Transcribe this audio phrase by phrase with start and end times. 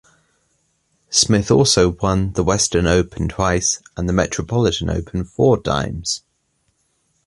[1.11, 6.23] Smith also won the Western Open twice and the Metropolitan Open four times.